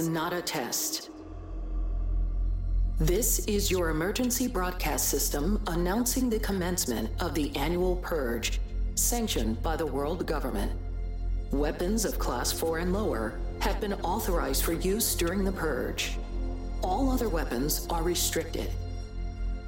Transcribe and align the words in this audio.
Is 0.00 0.08
not 0.08 0.32
a 0.32 0.40
test. 0.40 1.10
This 2.98 3.40
is 3.40 3.70
your 3.70 3.90
emergency 3.90 4.46
broadcast 4.46 5.10
system 5.10 5.62
announcing 5.66 6.30
the 6.30 6.38
commencement 6.38 7.10
of 7.20 7.34
the 7.34 7.54
annual 7.54 7.96
purge 7.96 8.62
sanctioned 8.94 9.62
by 9.62 9.76
the 9.76 9.84
world 9.84 10.26
government. 10.26 10.72
Weapons 11.50 12.06
of 12.06 12.18
class 12.18 12.50
4 12.50 12.78
and 12.78 12.94
lower 12.94 13.38
have 13.58 13.78
been 13.78 13.92
authorized 13.92 14.64
for 14.64 14.72
use 14.72 15.14
during 15.14 15.44
the 15.44 15.52
purge. 15.52 16.16
All 16.82 17.10
other 17.10 17.28
weapons 17.28 17.86
are 17.90 18.02
restricted. 18.02 18.70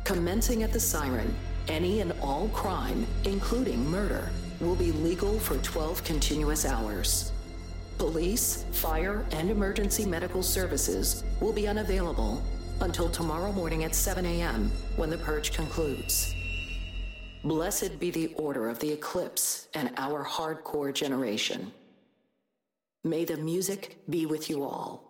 Commencing 0.04 0.62
at 0.62 0.72
the 0.72 0.80
siren, 0.80 1.34
any 1.68 2.00
and 2.00 2.14
all 2.22 2.48
crime, 2.54 3.06
including 3.24 3.84
murder, 3.90 4.30
will 4.60 4.76
be 4.76 4.92
legal 4.92 5.38
for 5.38 5.58
12 5.58 6.02
continuous 6.04 6.64
hours. 6.64 7.32
Police, 8.02 8.64
fire, 8.72 9.24
and 9.30 9.48
emergency 9.48 10.04
medical 10.04 10.42
services 10.42 11.22
will 11.40 11.52
be 11.52 11.68
unavailable 11.68 12.42
until 12.80 13.08
tomorrow 13.08 13.52
morning 13.52 13.84
at 13.84 13.94
7 13.94 14.26
a.m. 14.26 14.72
when 14.96 15.08
the 15.08 15.18
purge 15.18 15.52
concludes. 15.52 16.34
Blessed 17.44 18.00
be 18.00 18.10
the 18.10 18.34
order 18.34 18.68
of 18.68 18.80
the 18.80 18.90
eclipse 18.90 19.68
and 19.74 19.92
our 19.98 20.24
hardcore 20.24 20.92
generation. 20.92 21.70
May 23.04 23.24
the 23.24 23.36
music 23.36 23.98
be 24.10 24.26
with 24.26 24.50
you 24.50 24.64
all. 24.64 25.01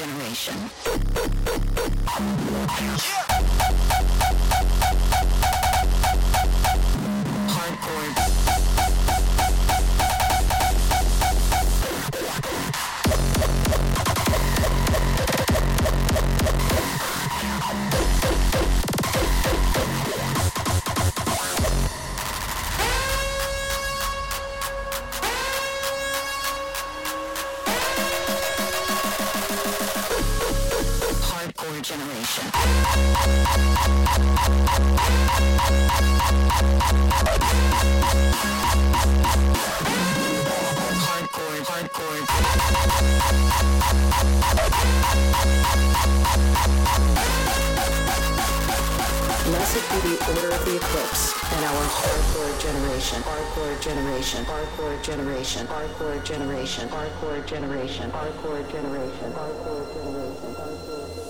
Generation. 0.00 0.54
Hardcore. 2.06 4.49
Blessed 43.00 43.16
be 49.88 50.04
the 50.04 50.20
order 50.28 50.52
of 50.52 50.60
the 50.66 50.76
eclipse 50.76 51.32
and 51.50 51.64
our 51.64 51.84
hardcore 51.96 52.52
generation, 52.60 53.22
hardcore 53.22 53.80
generation, 53.80 54.44
hardcore 54.44 55.02
generation, 55.02 55.66
hardcore 55.66 56.22
generation, 56.22 56.88
hardcore 56.88 57.42
generation, 57.46 58.10
hardcore 58.10 58.70
generation, 58.70 58.70
hardcore 58.70 58.70
generation, 58.70 59.32
hardcore 59.32 61.29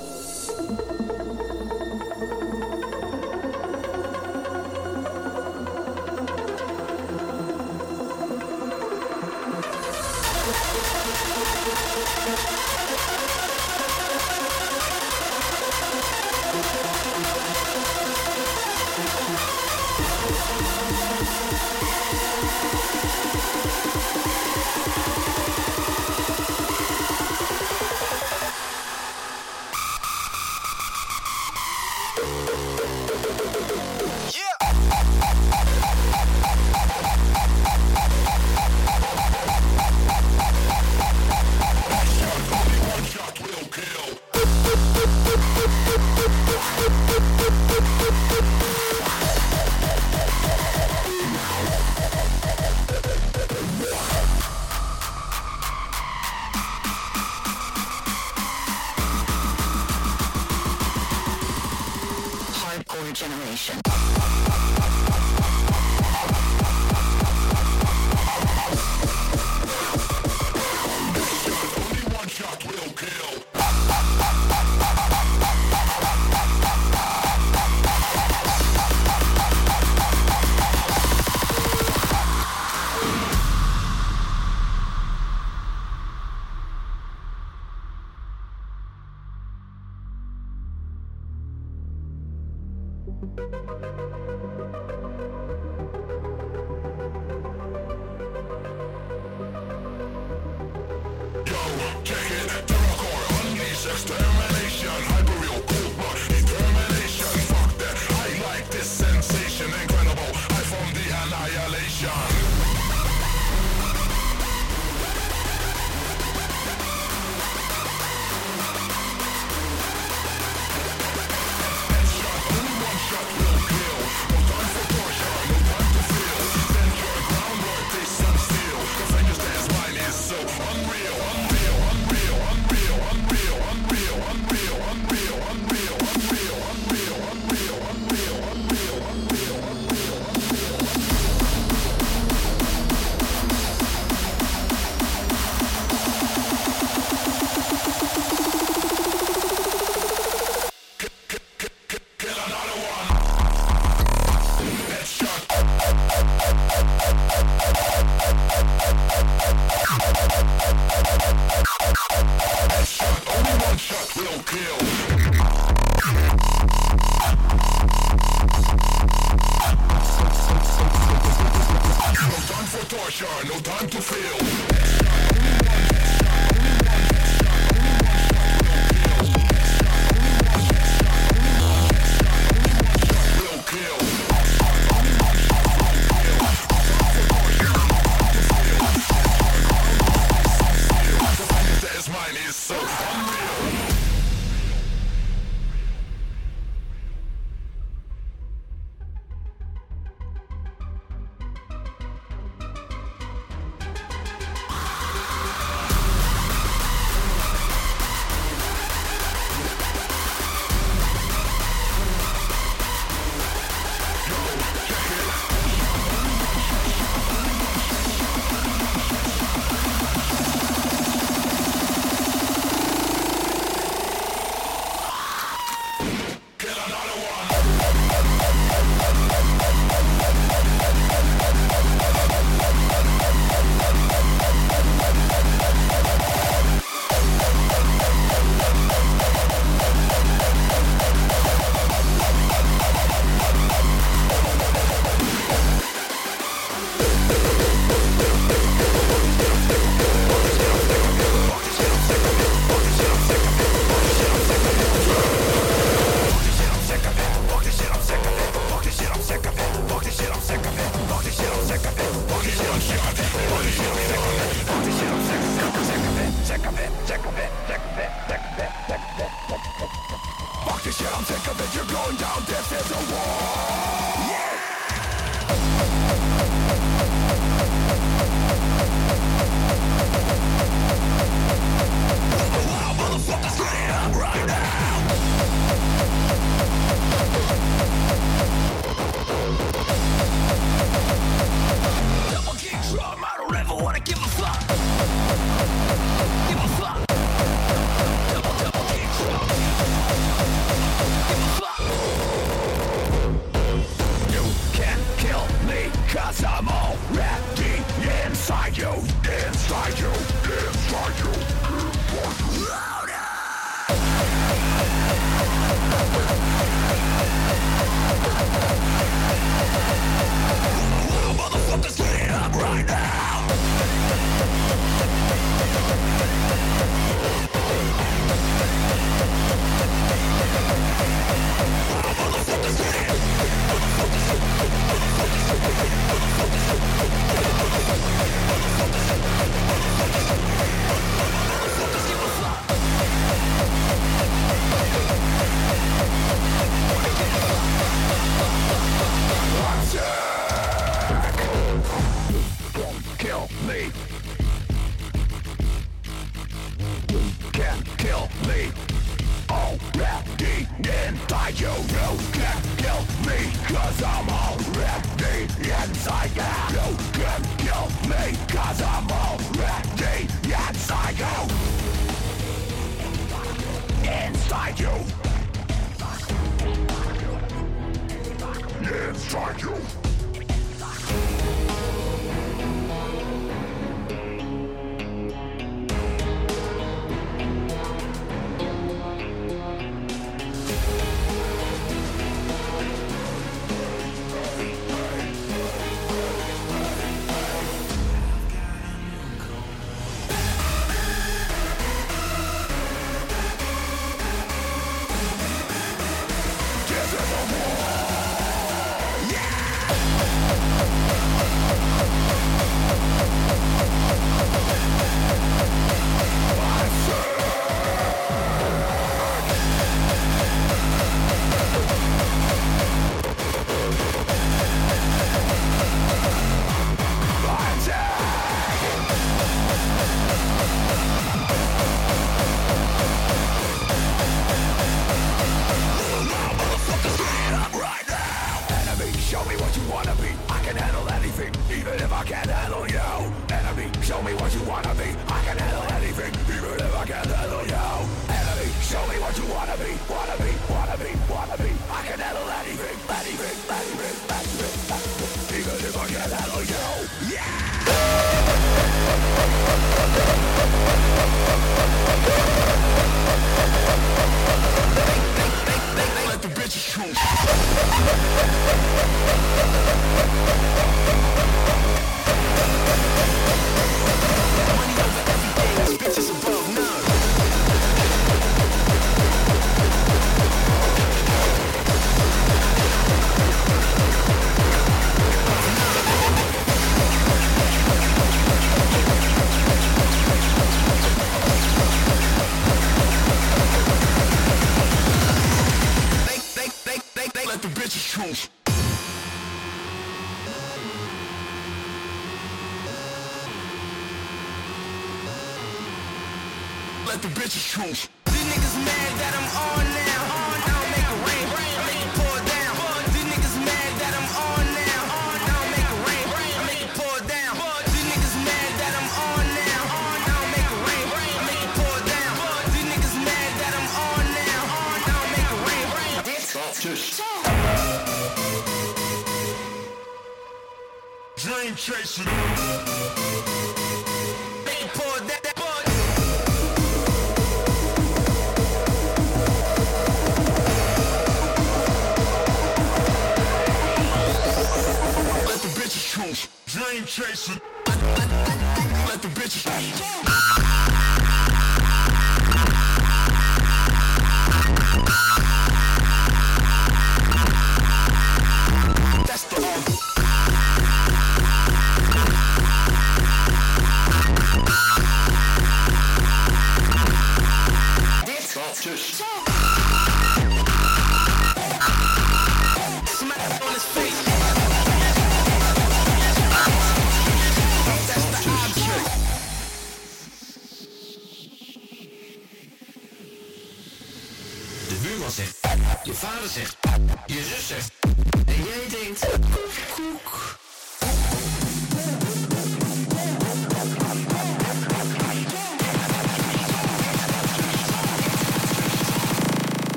Inside 379.30 379.62
you. 379.62 379.99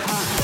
high. 0.00 0.43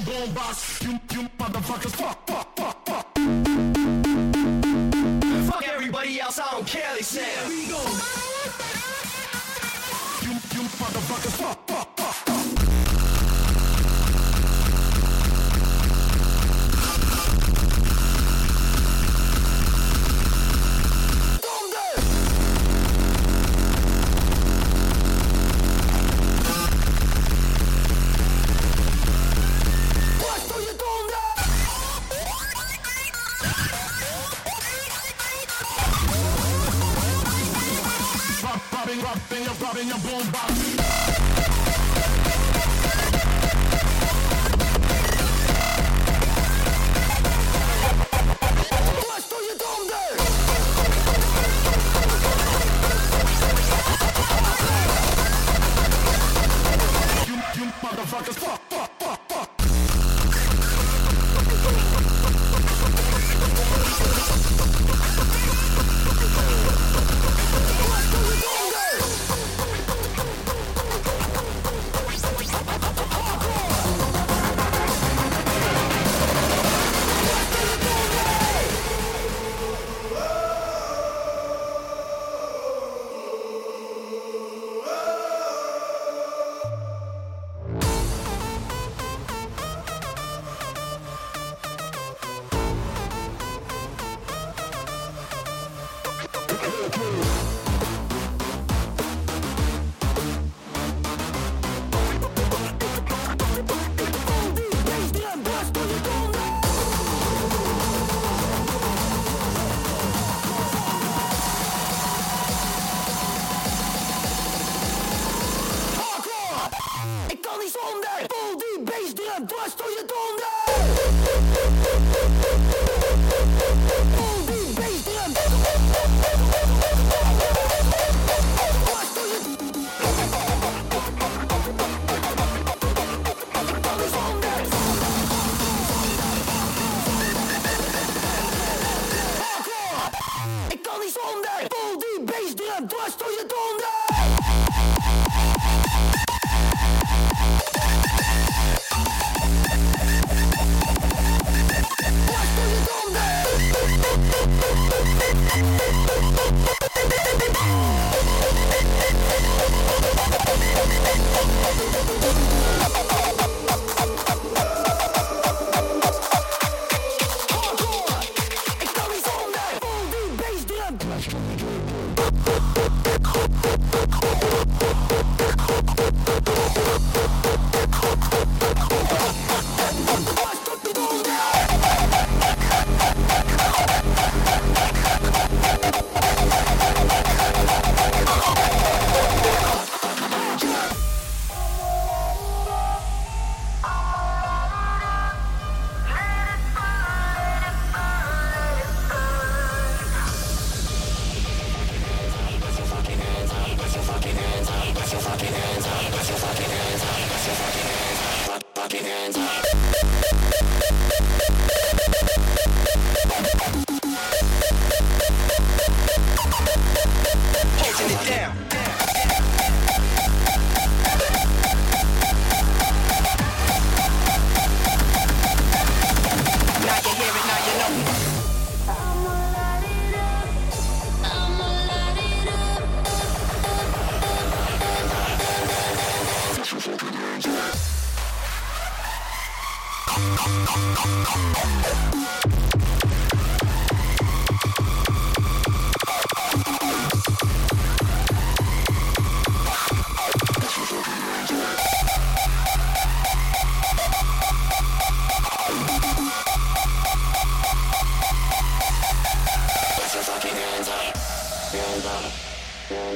Fuck 0.00 0.67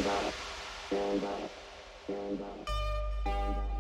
Thank 0.05 1.23
you. 3.57 3.72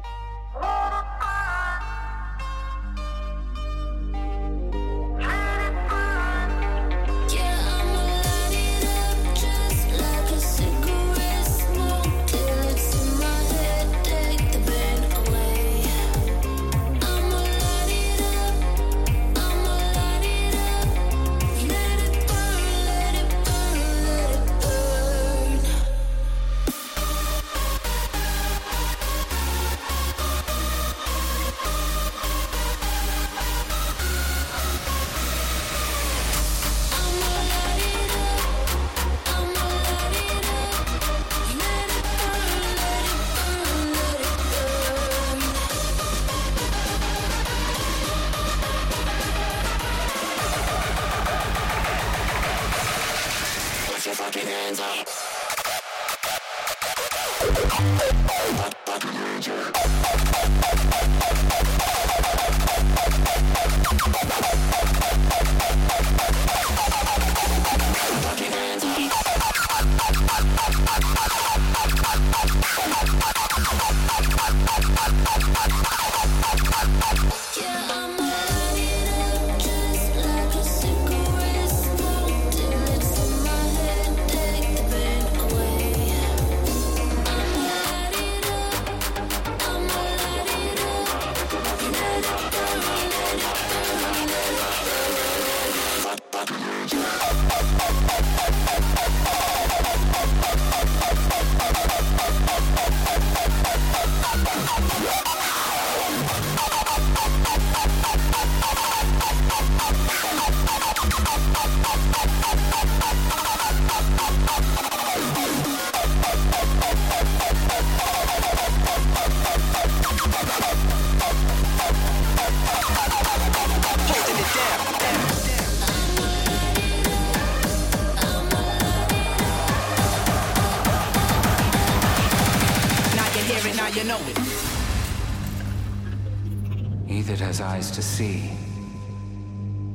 See 138.23 138.51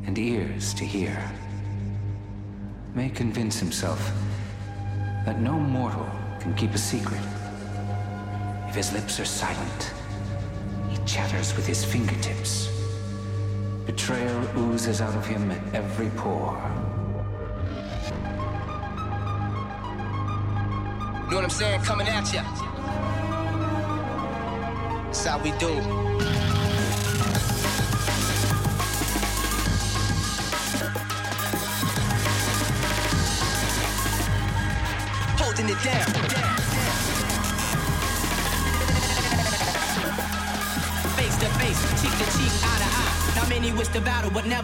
and 0.06 0.20
ears 0.20 0.74
to 0.74 0.84
hear 0.84 1.18
may 2.94 3.08
convince 3.10 3.58
himself 3.58 4.02
that 5.26 5.40
no 5.40 5.54
mortal 5.54 6.10
can 6.42 6.54
keep 6.54 6.74
a 6.74 6.78
secret. 6.78 7.22
If 8.68 8.76
his 8.76 8.92
lips 8.92 9.18
are 9.22 9.30
silent, 9.44 9.82
he 10.90 10.98
chatters 11.06 11.56
with 11.56 11.66
his 11.66 11.86
fingertips. 11.86 12.70
Betrayal 13.86 14.42
oozes 14.58 15.00
out 15.00 15.16
of 15.16 15.26
him 15.26 15.50
at 15.50 15.64
every 15.74 16.10
pore. 16.22 16.60
Know 21.30 21.36
what 21.38 21.46
I'm 21.46 21.58
saying? 21.62 21.80
Coming 21.90 22.08
at 22.10 22.34
ya. 22.34 22.44
That's 25.06 25.26
how 25.26 25.42
we 25.42 25.52
do. 25.66 26.57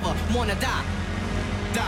Never 0.03 0.37
wanna 0.37 0.55
die. 0.55 0.83
Die. 1.73 1.81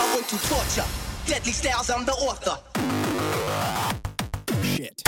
I 0.00 0.14
went 0.14 0.28
to 0.28 0.38
torture, 0.48 0.84
deadly 1.26 1.52
styles, 1.52 1.90
I'm 1.90 2.04
the 2.04 2.12
author. 2.12 2.58
Shit. 4.62 5.02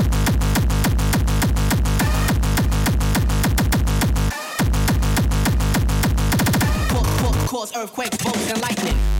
Cause 7.48 7.76
earthquakes, 7.76 8.16
bolts, 8.18 8.50
and 8.50 8.60
lightning. 8.60 9.19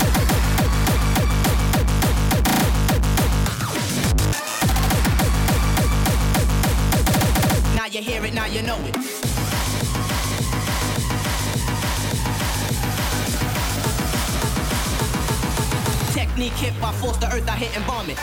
By 16.90 16.96
force, 16.96 17.18
the 17.18 17.32
earth 17.32 17.48
I 17.48 17.52
hit 17.52 17.76
and 17.76 17.86
bomb 17.86 18.10
it. 18.10 18.18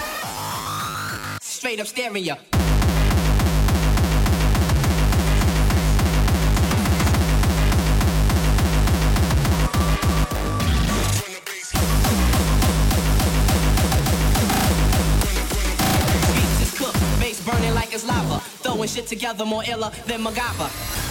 Straight 1.41 1.79
up 1.79 1.87
staring 1.87 2.25
ya. 2.25 2.35
Burning 17.45 17.73
like 17.73 17.93
it's 17.93 18.05
lava, 18.05 18.39
throwing 18.61 18.89
shit 18.89 19.07
together 19.07 19.45
more 19.45 19.63
iller 19.63 19.89
than 20.05 20.21
MacGyver. 20.21 21.06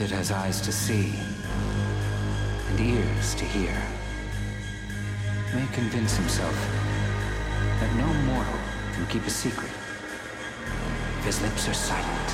That 0.00 0.10
has 0.12 0.30
eyes 0.30 0.62
to 0.62 0.72
see 0.72 1.12
and 2.70 2.80
ears 2.80 3.34
to 3.34 3.44
hear 3.44 3.76
may 5.54 5.66
convince 5.74 6.16
himself 6.16 6.54
that 7.80 7.94
no 7.96 8.06
mortal 8.24 8.58
can 8.94 9.06
keep 9.08 9.26
a 9.26 9.30
secret. 9.30 9.70
His 11.22 11.42
lips 11.42 11.68
are 11.68 11.74
silent, 11.74 12.30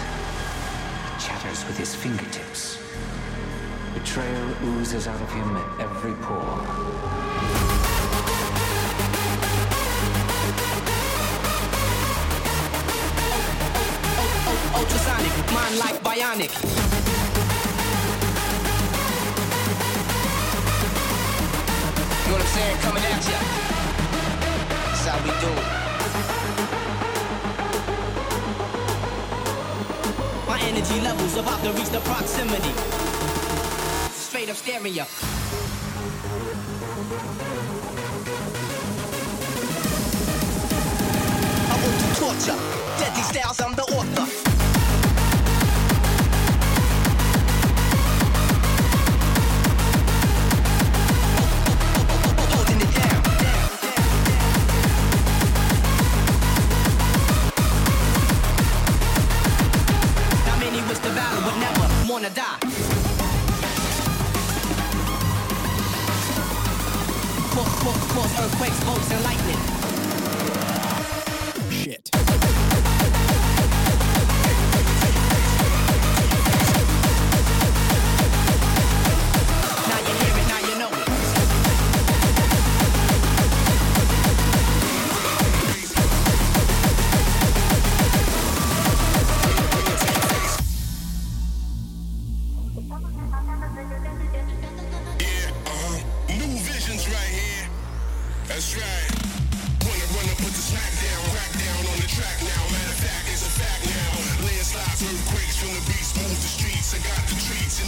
he 1.10 1.26
chatters 1.26 1.66
with 1.66 1.76
his 1.76 1.92
fingertips. 1.92 2.78
Betrayal 3.94 4.48
oozes 4.62 5.08
out 5.08 5.20
of 5.20 5.32
him 5.32 5.56
at 5.56 5.80
every 5.80 6.14
pore. 6.22 6.62
ultrasonic, 14.76 15.52
mind 15.52 15.78
like 15.78 16.00
bionic. 16.04 16.95
You 22.26 22.32
know 22.32 22.38
what 22.38 22.46
I'm 22.46 22.54
saying? 22.58 22.78
Coming 22.78 23.04
at 23.04 23.22
ya. 23.30 23.38
That's 24.82 25.06
how 25.06 25.18
we 25.22 25.30
do. 25.38 25.52
My 30.48 30.58
energy 30.60 31.00
levels 31.02 31.36
about 31.36 31.62
to 31.62 31.70
reach 31.70 31.90
the 31.90 32.00
proximity. 32.00 32.72
Straight 34.10 34.50
up 34.50 34.56
stereo. 34.56 35.06
I 41.70 41.74
want 41.78 41.96
to 42.02 42.08
torture. 42.18 42.58
Deadly 42.98 43.22
styles, 43.22 43.60
I'm 43.60 43.74
the 43.76 43.85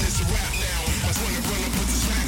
this 0.01 0.21
rap 0.23 0.53
now. 0.55 0.83
I 0.87 1.09
just 1.09 1.23
wanna 1.23 1.41
run 1.49 1.65
up 1.65 1.73
with 1.79 1.89
the 1.89 2.07
track. 2.07 2.28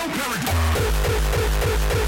no 0.00 0.06
paradox. 0.08 1.99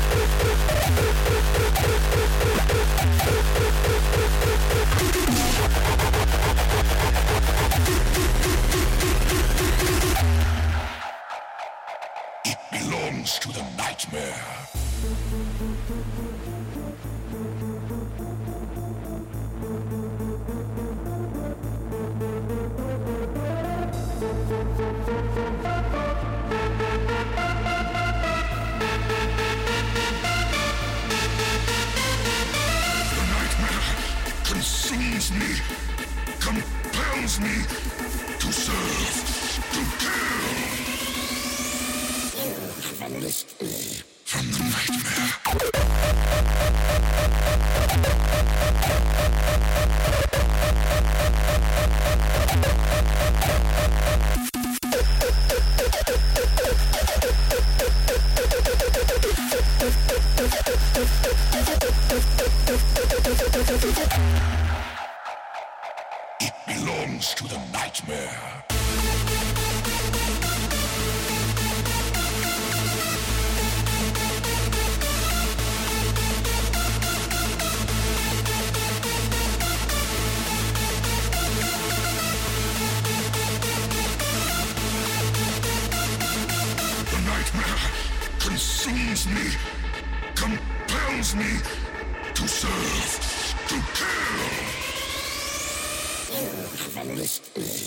understand. 97.23 97.82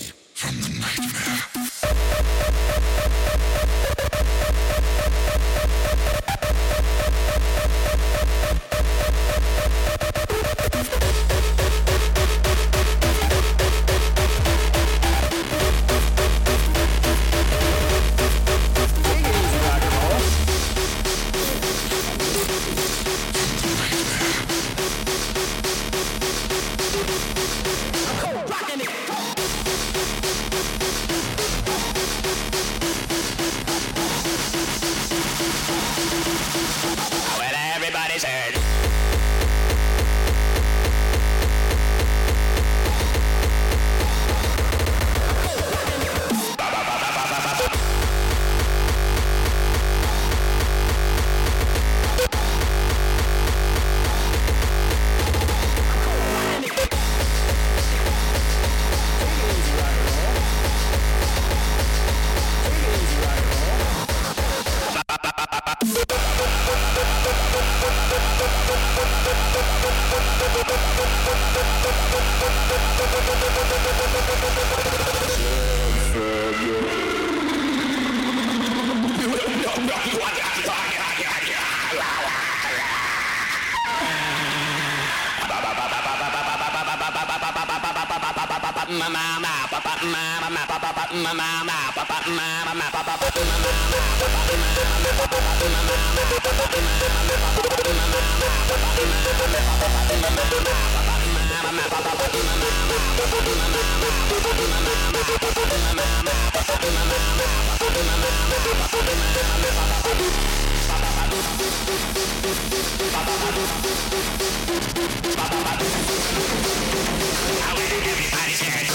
How 117.58 117.74
we 117.74 117.82
give 118.04 118.20
you 118.20 118.30
body 118.30 118.52
sharing 118.52 118.86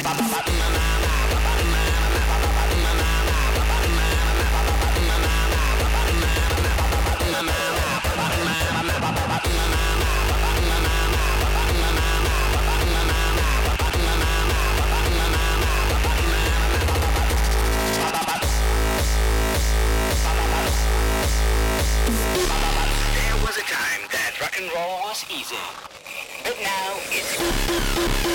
about 0.00 0.16
the 0.16 0.52
bird. 0.52 0.93
rock 24.54 24.62
and 24.62 24.72
roll 24.74 25.00
was 25.02 25.24
easy. 25.30 25.56
But 26.44 26.56
now 26.62 26.96
it's... 27.10 28.34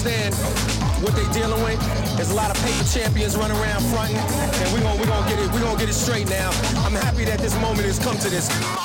understand 0.00 0.34
what 1.02 1.14
they 1.14 1.26
dealing 1.32 1.62
with. 1.62 1.78
There's 2.16 2.30
a 2.30 2.34
lot 2.34 2.50
of 2.50 2.62
paper 2.64 2.84
champions 2.84 3.36
running 3.36 3.56
around 3.58 3.82
fronting, 3.92 4.16
and 4.16 4.72
we're 4.72 4.80
gonna 4.80 5.00
we 5.00 5.06
gonna 5.06 5.28
get 5.28 5.38
it 5.38 5.52
we 5.52 5.60
gonna 5.60 5.78
get 5.78 5.88
it 5.88 5.94
straight 5.94 6.28
now. 6.28 6.50
I'm 6.84 6.94
happy 6.94 7.24
that 7.24 7.38
this 7.38 7.54
moment 7.60 7.86
has 7.86 7.98
come 7.98 8.16
to 8.18 8.30
this. 8.30 8.79